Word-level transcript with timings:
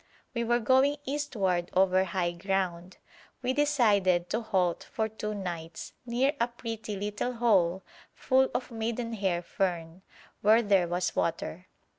We 0.33 0.43
were 0.43 0.57
going 0.57 0.97
eastward 1.05 1.69
over 1.75 2.05
high 2.05 2.31
ground; 2.31 2.97
we 3.43 3.53
decided 3.53 4.31
to 4.31 4.41
halt 4.41 4.83
for 4.91 5.07
two 5.07 5.35
nights 5.35 5.93
near 6.07 6.33
a 6.39 6.47
pretty 6.47 6.95
little 6.95 7.33
hole 7.33 7.83
full 8.11 8.49
of 8.55 8.71
maidenhair 8.71 9.43
fern, 9.43 10.01
where 10.41 10.63
there 10.63 10.87
was 10.87 11.15
water. 11.15 11.67